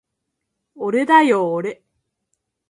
[0.73, 1.83] おれだよおれ